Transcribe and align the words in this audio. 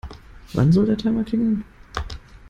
Wann 0.53 0.71
soll 0.71 0.87
der 0.87 0.97
Timer 0.97 1.23
klingeln? 1.23 1.63